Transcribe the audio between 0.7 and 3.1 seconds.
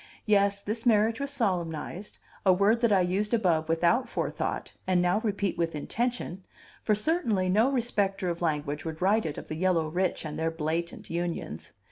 marriage was solemnized, a word that I